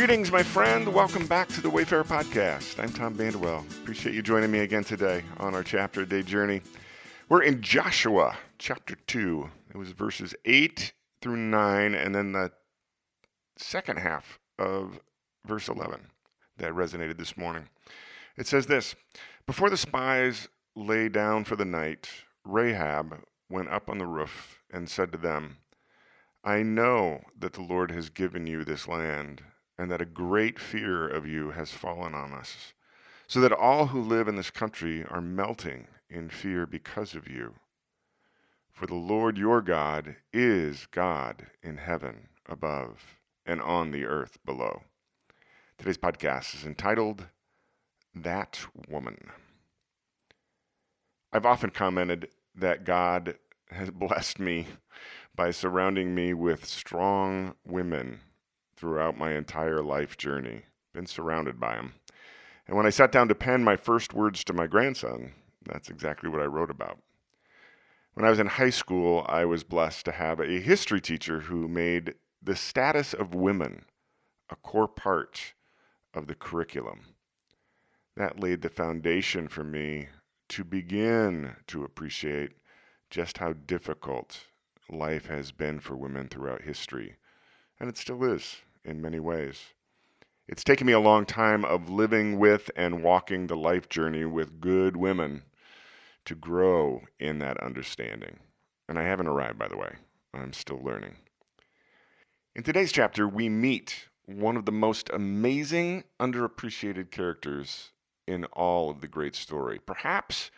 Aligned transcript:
Greetings, 0.00 0.32
my 0.32 0.42
friend. 0.42 0.94
Welcome 0.94 1.26
back 1.26 1.48
to 1.48 1.60
the 1.60 1.68
Wayfarer 1.68 2.04
Podcast. 2.04 2.82
I'm 2.82 2.88
Tom 2.88 3.14
Vanderwell. 3.14 3.70
Appreciate 3.82 4.14
you 4.14 4.22
joining 4.22 4.50
me 4.50 4.60
again 4.60 4.82
today 4.82 5.22
on 5.36 5.54
our 5.54 5.62
chapter 5.62 6.06
day 6.06 6.22
journey. 6.22 6.62
We're 7.28 7.42
in 7.42 7.60
Joshua 7.60 8.38
chapter 8.56 8.94
2. 9.06 9.50
It 9.68 9.76
was 9.76 9.90
verses 9.90 10.34
8 10.46 10.94
through 11.20 11.36
9, 11.36 11.94
and 11.94 12.14
then 12.14 12.32
the 12.32 12.50
second 13.58 13.98
half 13.98 14.38
of 14.58 15.00
verse 15.44 15.68
11 15.68 16.00
that 16.56 16.72
resonated 16.72 17.18
this 17.18 17.36
morning. 17.36 17.68
It 18.38 18.46
says 18.46 18.64
this 18.64 18.94
Before 19.46 19.68
the 19.68 19.76
spies 19.76 20.48
lay 20.74 21.10
down 21.10 21.44
for 21.44 21.56
the 21.56 21.66
night, 21.66 22.08
Rahab 22.46 23.22
went 23.50 23.68
up 23.68 23.90
on 23.90 23.98
the 23.98 24.06
roof 24.06 24.62
and 24.72 24.88
said 24.88 25.12
to 25.12 25.18
them, 25.18 25.58
I 26.42 26.62
know 26.62 27.20
that 27.38 27.52
the 27.52 27.60
Lord 27.60 27.90
has 27.90 28.08
given 28.08 28.46
you 28.46 28.64
this 28.64 28.88
land 28.88 29.42
and 29.80 29.90
that 29.90 30.02
a 30.02 30.04
great 30.04 30.58
fear 30.58 31.08
of 31.08 31.26
you 31.26 31.52
has 31.52 31.72
fallen 31.72 32.14
on 32.14 32.34
us, 32.34 32.74
so 33.26 33.40
that 33.40 33.50
all 33.50 33.86
who 33.86 34.02
live 34.02 34.28
in 34.28 34.36
this 34.36 34.50
country 34.50 35.06
are 35.08 35.22
melting 35.22 35.86
in 36.10 36.28
fear 36.28 36.66
because 36.66 37.14
of 37.14 37.26
you. 37.26 37.54
For 38.70 38.86
the 38.86 38.94
Lord 38.94 39.38
your 39.38 39.62
God 39.62 40.16
is 40.34 40.86
God 40.90 41.46
in 41.62 41.78
heaven 41.78 42.28
above 42.46 43.16
and 43.46 43.62
on 43.62 43.90
the 43.90 44.04
earth 44.04 44.36
below. 44.44 44.82
Today's 45.78 45.96
podcast 45.96 46.54
is 46.54 46.66
entitled 46.66 47.28
That 48.14 48.60
Woman. 48.86 49.30
I've 51.32 51.46
often 51.46 51.70
commented 51.70 52.28
that 52.54 52.84
God 52.84 53.38
has 53.70 53.90
blessed 53.90 54.40
me 54.40 54.66
by 55.34 55.50
surrounding 55.52 56.14
me 56.14 56.34
with 56.34 56.66
strong 56.66 57.54
women 57.64 58.20
throughout 58.80 59.18
my 59.18 59.34
entire 59.34 59.82
life 59.82 60.16
journey. 60.16 60.62
Been 60.94 61.04
surrounded 61.04 61.60
by 61.60 61.76
them. 61.76 61.92
And 62.66 62.76
when 62.76 62.86
I 62.86 62.90
sat 62.90 63.12
down 63.12 63.28
to 63.28 63.34
pen 63.34 63.62
my 63.62 63.76
first 63.76 64.14
words 64.14 64.42
to 64.44 64.54
my 64.54 64.66
grandson, 64.66 65.34
that's 65.66 65.90
exactly 65.90 66.30
what 66.30 66.40
I 66.40 66.46
wrote 66.46 66.70
about. 66.70 66.98
When 68.14 68.24
I 68.24 68.30
was 68.30 68.38
in 68.38 68.46
high 68.46 68.70
school, 68.70 69.26
I 69.28 69.44
was 69.44 69.64
blessed 69.64 70.06
to 70.06 70.12
have 70.12 70.40
a 70.40 70.60
history 70.60 71.00
teacher 71.00 71.40
who 71.40 71.68
made 71.68 72.14
the 72.42 72.56
status 72.56 73.12
of 73.12 73.34
women 73.34 73.84
a 74.48 74.56
core 74.56 74.88
part 74.88 75.52
of 76.14 76.26
the 76.26 76.34
curriculum. 76.34 77.02
That 78.16 78.40
laid 78.40 78.62
the 78.62 78.68
foundation 78.70 79.46
for 79.46 79.62
me 79.62 80.08
to 80.48 80.64
begin 80.64 81.54
to 81.68 81.84
appreciate 81.84 82.52
just 83.10 83.38
how 83.38 83.52
difficult 83.52 84.40
life 84.88 85.26
has 85.26 85.52
been 85.52 85.80
for 85.80 85.96
women 85.96 86.28
throughout 86.28 86.62
history. 86.62 87.16
And 87.78 87.88
it 87.88 87.96
still 87.96 88.24
is 88.24 88.56
in 88.84 89.00
many 89.00 89.20
ways. 89.20 89.60
It's 90.48 90.64
taken 90.64 90.86
me 90.86 90.92
a 90.92 91.00
long 91.00 91.26
time 91.26 91.64
of 91.64 91.88
living 91.88 92.38
with 92.38 92.70
and 92.74 93.04
walking 93.04 93.46
the 93.46 93.56
life 93.56 93.88
journey 93.88 94.24
with 94.24 94.60
good 94.60 94.96
women 94.96 95.42
to 96.24 96.34
grow 96.34 97.02
in 97.18 97.38
that 97.38 97.62
understanding. 97.62 98.40
And 98.88 98.98
I 98.98 99.04
haven't 99.04 99.28
arrived, 99.28 99.58
by 99.58 99.68
the 99.68 99.76
way. 99.76 99.94
I'm 100.34 100.52
still 100.52 100.80
learning. 100.82 101.16
In 102.56 102.64
today's 102.64 102.90
chapter, 102.90 103.28
we 103.28 103.48
meet 103.48 104.08
one 104.26 104.56
of 104.56 104.64
the 104.64 104.72
most 104.72 105.08
amazing, 105.10 106.04
underappreciated 106.18 107.10
characters 107.10 107.90
in 108.26 108.44
all 108.46 108.90
of 108.90 109.00
the 109.00 109.08
great 109.08 109.36
story. 109.36 109.80
Perhaps 109.84 110.50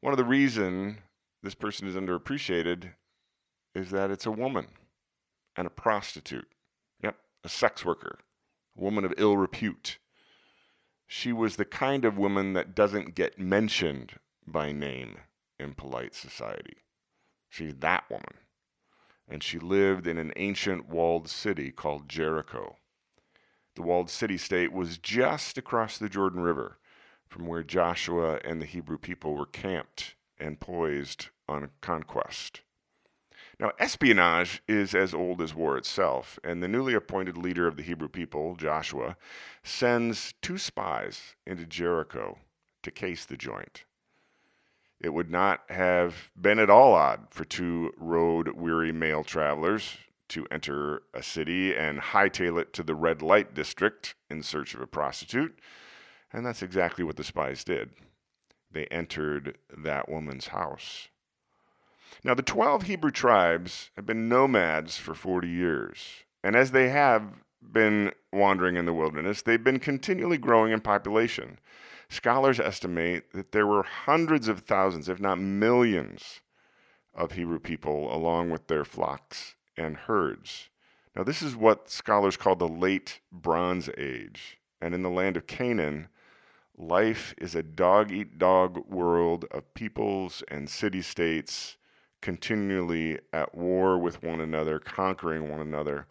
one 0.00 0.12
of 0.12 0.18
the 0.18 0.24
reason 0.24 0.98
this 1.42 1.54
person 1.54 1.86
is 1.86 1.94
underappreciated 1.94 2.90
is 3.74 3.90
that 3.90 4.10
it's 4.10 4.26
a 4.26 4.32
woman 4.32 4.66
and 5.56 5.66
a 5.66 5.70
prostitute 5.70 6.48
a 7.44 7.48
sex 7.48 7.84
worker, 7.84 8.18
a 8.76 8.80
woman 8.80 9.04
of 9.04 9.14
ill 9.16 9.36
repute. 9.36 9.98
She 11.06 11.32
was 11.32 11.56
the 11.56 11.64
kind 11.64 12.04
of 12.04 12.18
woman 12.18 12.52
that 12.52 12.74
doesn't 12.74 13.14
get 13.14 13.38
mentioned 13.38 14.18
by 14.46 14.72
name 14.72 15.18
in 15.58 15.74
polite 15.74 16.14
society. 16.14 16.78
She's 17.48 17.74
that 17.76 18.08
woman. 18.10 18.38
And 19.26 19.42
she 19.42 19.58
lived 19.58 20.06
in 20.06 20.18
an 20.18 20.32
ancient 20.36 20.88
walled 20.88 21.28
city 21.28 21.70
called 21.70 22.08
Jericho. 22.08 22.76
The 23.74 23.82
walled 23.82 24.10
city 24.10 24.38
state 24.38 24.72
was 24.72 24.98
just 24.98 25.56
across 25.56 25.98
the 25.98 26.08
Jordan 26.08 26.40
River 26.40 26.78
from 27.28 27.46
where 27.46 27.62
Joshua 27.62 28.40
and 28.44 28.60
the 28.60 28.66
Hebrew 28.66 28.98
people 28.98 29.34
were 29.34 29.46
camped 29.46 30.14
and 30.38 30.60
poised 30.60 31.28
on 31.48 31.70
conquest. 31.80 32.62
Now, 33.60 33.72
espionage 33.80 34.62
is 34.68 34.94
as 34.94 35.12
old 35.12 35.42
as 35.42 35.52
war 35.52 35.76
itself, 35.76 36.38
and 36.44 36.62
the 36.62 36.68
newly 36.68 36.94
appointed 36.94 37.36
leader 37.36 37.66
of 37.66 37.76
the 37.76 37.82
Hebrew 37.82 38.08
people, 38.08 38.54
Joshua, 38.54 39.16
sends 39.64 40.34
two 40.40 40.58
spies 40.58 41.34
into 41.44 41.66
Jericho 41.66 42.38
to 42.84 42.90
case 42.92 43.24
the 43.24 43.36
joint. 43.36 43.84
It 45.00 45.12
would 45.12 45.30
not 45.30 45.62
have 45.70 46.30
been 46.40 46.60
at 46.60 46.70
all 46.70 46.94
odd 46.94 47.26
for 47.30 47.44
two 47.44 47.92
road 47.96 48.48
weary 48.54 48.92
male 48.92 49.24
travelers 49.24 49.96
to 50.28 50.46
enter 50.52 51.02
a 51.12 51.22
city 51.22 51.74
and 51.74 51.98
hightail 51.98 52.60
it 52.60 52.72
to 52.74 52.84
the 52.84 52.94
red 52.94 53.22
light 53.22 53.54
district 53.54 54.14
in 54.30 54.42
search 54.42 54.74
of 54.74 54.80
a 54.80 54.86
prostitute, 54.86 55.58
and 56.32 56.46
that's 56.46 56.62
exactly 56.62 57.02
what 57.02 57.16
the 57.16 57.24
spies 57.24 57.64
did. 57.64 57.90
They 58.70 58.84
entered 58.86 59.58
that 59.76 60.08
woman's 60.08 60.48
house. 60.48 61.08
Now, 62.24 62.34
the 62.34 62.42
12 62.42 62.84
Hebrew 62.84 63.10
tribes 63.10 63.90
have 63.96 64.06
been 64.06 64.28
nomads 64.28 64.96
for 64.96 65.14
40 65.14 65.48
years. 65.48 66.24
And 66.42 66.56
as 66.56 66.70
they 66.70 66.88
have 66.88 67.24
been 67.60 68.12
wandering 68.32 68.76
in 68.76 68.86
the 68.86 68.94
wilderness, 68.94 69.42
they've 69.42 69.62
been 69.62 69.78
continually 69.78 70.38
growing 70.38 70.72
in 70.72 70.80
population. 70.80 71.58
Scholars 72.08 72.60
estimate 72.60 73.32
that 73.32 73.52
there 73.52 73.66
were 73.66 73.82
hundreds 73.82 74.48
of 74.48 74.60
thousands, 74.60 75.08
if 75.08 75.20
not 75.20 75.38
millions, 75.38 76.40
of 77.14 77.32
Hebrew 77.32 77.58
people 77.58 78.14
along 78.14 78.50
with 78.50 78.68
their 78.68 78.84
flocks 78.84 79.56
and 79.76 79.96
herds. 79.96 80.68
Now, 81.16 81.24
this 81.24 81.42
is 81.42 81.56
what 81.56 81.90
scholars 81.90 82.36
call 82.36 82.54
the 82.54 82.68
late 82.68 83.20
Bronze 83.32 83.90
Age. 83.98 84.58
And 84.80 84.94
in 84.94 85.02
the 85.02 85.10
land 85.10 85.36
of 85.36 85.48
Canaan, 85.48 86.08
life 86.76 87.34
is 87.38 87.56
a 87.56 87.62
dog 87.62 88.12
eat 88.12 88.38
dog 88.38 88.88
world 88.88 89.44
of 89.50 89.74
peoples 89.74 90.44
and 90.48 90.70
city 90.70 91.02
states 91.02 91.76
continually 92.20 93.18
at 93.32 93.54
war 93.54 93.98
with 93.98 94.22
one 94.22 94.40
another, 94.40 94.78
conquering 94.78 95.48
one 95.50 95.60
another. 95.60 96.06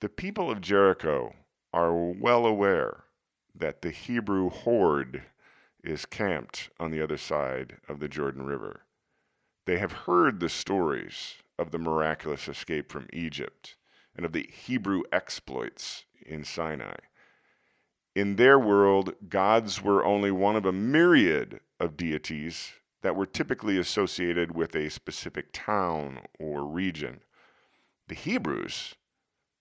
The 0.00 0.08
people 0.08 0.50
of 0.50 0.60
Jericho 0.60 1.34
are 1.72 1.94
well 1.94 2.46
aware 2.46 3.04
that 3.54 3.82
the 3.82 3.90
Hebrew 3.90 4.50
horde 4.50 5.22
is 5.82 6.06
camped 6.06 6.70
on 6.80 6.90
the 6.90 7.00
other 7.00 7.18
side 7.18 7.76
of 7.88 8.00
the 8.00 8.08
Jordan 8.08 8.46
River. 8.46 8.82
They 9.66 9.78
have 9.78 9.92
heard 9.92 10.40
the 10.40 10.48
stories 10.48 11.34
of 11.58 11.70
the 11.70 11.78
miraculous 11.78 12.48
escape 12.48 12.90
from 12.90 13.08
Egypt 13.12 13.76
and 14.16 14.24
of 14.24 14.32
the 14.32 14.48
Hebrew 14.52 15.02
exploits 15.12 16.04
in 16.24 16.44
Sinai. 16.44 16.96
In 18.14 18.36
their 18.36 18.58
world, 18.58 19.14
gods 19.28 19.82
were 19.82 20.04
only 20.04 20.30
one 20.30 20.56
of 20.56 20.64
a 20.64 20.72
myriad 20.72 21.60
of 21.80 21.96
deities 21.96 22.72
that 23.04 23.14
were 23.14 23.26
typically 23.26 23.76
associated 23.76 24.54
with 24.54 24.74
a 24.74 24.88
specific 24.88 25.48
town 25.52 26.20
or 26.40 26.64
region. 26.64 27.20
The 28.08 28.14
Hebrews 28.14 28.94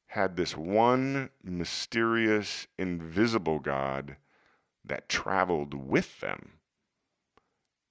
had 0.07 0.37
this 0.37 0.55
one 0.55 1.29
mysterious, 1.43 2.67
invisible 2.79 3.59
God 3.59 4.15
that 4.85 5.09
traveled 5.09 5.73
with 5.73 6.21
them. 6.21 6.53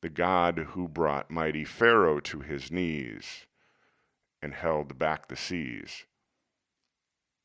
The 0.01 0.09
God 0.09 0.69
who 0.71 0.89
brought 0.89 1.31
mighty 1.31 1.67
Pharaoh 1.67 2.21
to 2.21 2.41
his 2.41 2.71
knees 2.71 3.45
and 4.41 4.55
held 4.55 4.99
back 4.99 5.29
the 5.29 5.37
seas. 5.37 6.07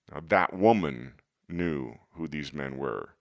Now, 0.09 0.21
that 0.29 0.53
woman 0.53 1.15
knew 1.49 1.95
who 2.13 2.29
these 2.29 2.53
men 2.53 2.77
were, 2.77 3.15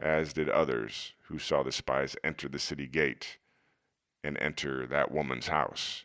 as 0.00 0.32
did 0.32 0.48
others 0.48 1.12
who 1.26 1.38
saw 1.38 1.62
the 1.62 1.70
spies 1.70 2.16
enter 2.24 2.48
the 2.48 2.58
city 2.58 2.88
gate 2.88 3.38
and 4.24 4.38
enter 4.40 4.86
that 4.86 5.10
woman's 5.10 5.48
house. 5.48 6.04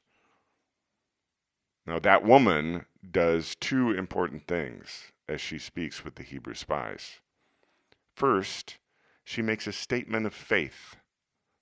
Now, 1.86 2.00
that 2.00 2.24
woman 2.24 2.86
does 3.10 3.56
two 3.56 3.92
important 3.92 4.48
things 4.48 5.12
as 5.30 5.40
she 5.40 5.58
speaks 5.60 6.04
with 6.04 6.16
the 6.16 6.24
Hebrew 6.24 6.54
spies. 6.54 7.22
First, 8.14 8.78
she 9.24 9.42
makes 9.42 9.68
a 9.68 9.72
statement 9.72 10.26
of 10.26 10.34
faith, 10.34 10.96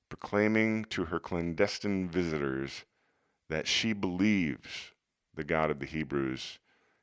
proclaiming 0.10 0.86
to 0.86 1.06
her 1.06 1.20
clandestine 1.20 2.10
visitors 2.10 2.86
that 3.50 3.68
she 3.68 3.94
believes 3.94 4.92
the 5.36 5.44
God 5.44 5.70
of 5.70 5.80
the 5.80 5.86
Hebrews 5.86 6.60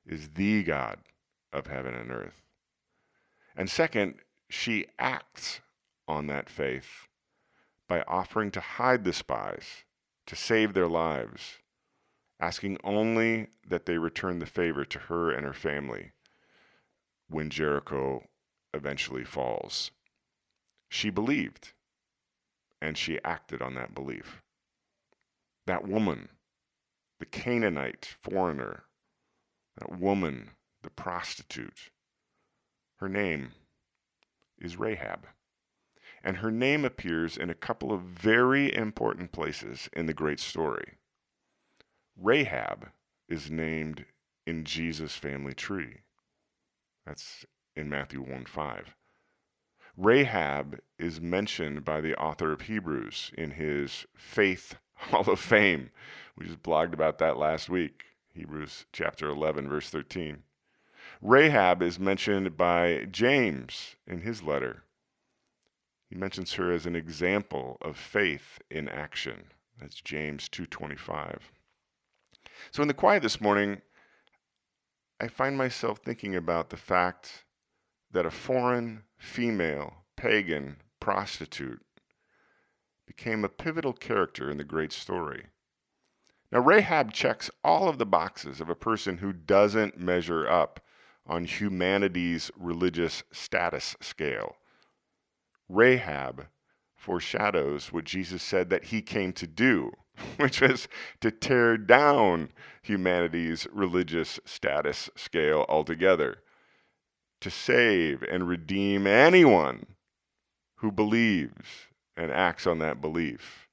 is 0.06 0.30
the 0.30 0.62
God 0.62 0.98
of 1.52 1.66
heaven 1.66 1.94
and 1.94 2.10
earth. 2.10 2.42
And 3.56 3.68
second, 3.68 4.16
she 4.48 4.86
acts 4.98 5.60
on 6.08 6.26
that 6.26 6.48
faith 6.48 7.06
by 7.92 8.00
offering 8.08 8.50
to 8.50 8.58
hide 8.58 9.04
the 9.04 9.12
spies, 9.12 9.84
to 10.26 10.34
save 10.34 10.72
their 10.72 10.88
lives, 10.88 11.58
asking 12.40 12.78
only 12.82 13.48
that 13.68 13.84
they 13.84 13.98
return 13.98 14.38
the 14.38 14.46
favor 14.46 14.82
to 14.82 14.98
her 14.98 15.30
and 15.30 15.44
her 15.44 15.52
family 15.52 16.12
when 17.28 17.50
Jericho 17.50 18.24
eventually 18.72 19.24
falls. 19.24 19.90
She 20.88 21.10
believed, 21.10 21.74
and 22.80 22.96
she 22.96 23.22
acted 23.26 23.60
on 23.60 23.74
that 23.74 23.94
belief. 23.94 24.40
That 25.66 25.86
woman, 25.86 26.30
the 27.18 27.26
Canaanite 27.26 28.16
foreigner, 28.22 28.84
that 29.76 29.98
woman, 29.98 30.52
the 30.80 30.88
prostitute, 30.88 31.90
her 33.00 33.08
name 33.10 33.52
is 34.58 34.78
Rahab. 34.78 35.26
And 36.24 36.36
her 36.36 36.50
name 36.50 36.84
appears 36.84 37.36
in 37.36 37.50
a 37.50 37.54
couple 37.54 37.92
of 37.92 38.02
very 38.02 38.74
important 38.74 39.32
places 39.32 39.88
in 39.92 40.06
the 40.06 40.14
great 40.14 40.38
story. 40.38 40.98
Rahab 42.16 42.90
is 43.28 43.50
named 43.50 44.04
in 44.46 44.64
Jesus' 44.64 45.16
family 45.16 45.54
tree. 45.54 46.02
That's 47.06 47.44
in 47.74 47.88
Matthew 47.88 48.20
1 48.20 48.44
5. 48.44 48.94
Rahab 49.96 50.78
is 50.98 51.20
mentioned 51.20 51.84
by 51.84 52.00
the 52.00 52.14
author 52.14 52.52
of 52.52 52.62
Hebrews 52.62 53.32
in 53.36 53.52
his 53.52 54.06
Faith 54.16 54.76
Hall 54.94 55.28
of 55.28 55.40
Fame. 55.40 55.90
We 56.36 56.46
just 56.46 56.62
blogged 56.62 56.94
about 56.94 57.18
that 57.18 57.36
last 57.36 57.68
week. 57.68 58.04
Hebrews 58.32 58.86
chapter 58.92 59.28
11, 59.28 59.68
verse 59.68 59.90
13. 59.90 60.44
Rahab 61.20 61.82
is 61.82 61.98
mentioned 61.98 62.56
by 62.56 63.06
James 63.10 63.96
in 64.06 64.22
his 64.22 64.42
letter. 64.42 64.84
He 66.12 66.18
mentions 66.18 66.52
her 66.52 66.70
as 66.70 66.84
an 66.84 66.94
example 66.94 67.78
of 67.80 67.96
faith 67.96 68.60
in 68.70 68.86
action. 68.86 69.44
That's 69.78 70.02
James 70.02 70.46
2:25. 70.50 71.50
So 72.70 72.82
in 72.82 72.88
the 72.88 72.92
quiet 72.92 73.22
this 73.22 73.40
morning, 73.40 73.80
I 75.18 75.28
find 75.28 75.56
myself 75.56 76.00
thinking 76.00 76.36
about 76.36 76.68
the 76.68 76.76
fact 76.76 77.46
that 78.10 78.26
a 78.26 78.30
foreign 78.30 79.04
female 79.16 80.04
pagan 80.14 80.82
prostitute 81.00 81.80
became 83.06 83.42
a 83.42 83.48
pivotal 83.48 83.94
character 83.94 84.50
in 84.50 84.58
the 84.58 84.64
great 84.64 84.92
story. 84.92 85.46
Now, 86.50 86.58
Rahab 86.58 87.14
checks 87.14 87.50
all 87.64 87.88
of 87.88 87.96
the 87.96 88.04
boxes 88.04 88.60
of 88.60 88.68
a 88.68 88.74
person 88.74 89.16
who 89.16 89.32
doesn't 89.32 89.98
measure 89.98 90.46
up 90.46 90.84
on 91.24 91.46
humanity's 91.46 92.50
religious 92.54 93.22
status 93.32 93.96
scale. 94.02 94.58
Rahab 95.72 96.46
foreshadows 96.94 97.92
what 97.92 98.04
Jesus 98.04 98.42
said 98.42 98.70
that 98.70 98.84
he 98.84 99.02
came 99.02 99.32
to 99.34 99.46
do, 99.46 99.92
which 100.36 100.60
was 100.60 100.88
to 101.20 101.30
tear 101.30 101.76
down 101.76 102.50
humanity's 102.82 103.66
religious 103.72 104.38
status 104.44 105.10
scale 105.16 105.66
altogether, 105.68 106.38
to 107.40 107.50
save 107.50 108.22
and 108.22 108.48
redeem 108.48 109.06
anyone 109.06 109.86
who 110.76 110.92
believes 110.92 111.88
and 112.16 112.30
acts 112.30 112.66
on 112.66 112.78
that 112.78 113.00
belief 113.00 113.68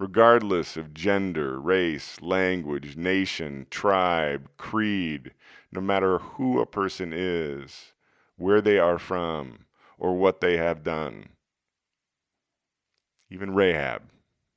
regardless 0.00 0.78
of 0.78 0.94
gender, 0.94 1.60
race, 1.60 2.22
language, 2.22 2.96
nation, 2.96 3.66
tribe, 3.70 4.48
creed, 4.56 5.30
no 5.70 5.80
matter 5.80 6.18
who 6.18 6.58
a 6.58 6.66
person 6.66 7.12
is, 7.14 7.92
where 8.36 8.62
they 8.62 8.78
are 8.78 8.98
from, 8.98 9.58
or 10.00 10.16
what 10.16 10.40
they 10.40 10.56
have 10.56 10.82
done. 10.82 11.28
Even 13.30 13.54
Rahab, 13.54 14.02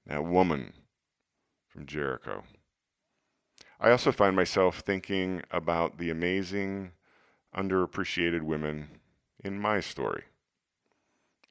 that 0.07 0.24
woman 0.25 0.74
from 1.68 1.86
Jericho. 1.86 2.44
I 3.80 3.92
also 3.92 4.12
find 4.12 4.36
myself 4.36 4.80
thinking 4.80 5.44
about 5.51 5.98
the 5.98 6.10
amazing, 6.10 6.92
underappreciated 7.56 8.42
women 8.42 8.88
in 9.44 9.60
my 9.60 9.81
story. 9.81 10.24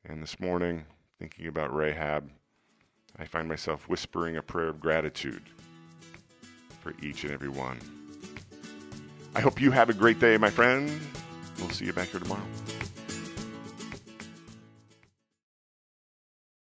And 0.05 0.23
this 0.23 0.41
morning, 0.41 0.87
thinking 1.19 1.47
about 1.47 1.75
Rahab, 1.75 2.31
I 3.19 3.27
find 3.27 3.47
myself 3.47 3.89
whispering 3.89 4.39
a 4.39 4.43
prayer 4.43 4.69
of 4.69 4.81
gratitude 4.81 5.43
for 6.81 6.94
each 7.03 7.25
and 7.25 7.33
every 7.33 7.50
one. 7.50 7.79
I 9.35 9.41
hope 9.41 9.61
you 9.61 9.71
have 9.71 9.91
a 9.91 9.94
great 9.94 10.19
day, 10.19 10.39
my 10.39 10.50
friend. 10.50 10.91
We'll 11.59 11.71
see 11.71 11.85
you 11.85 11.93
back 11.93 12.09
here 12.09 12.21
tomorrow. 12.21 12.43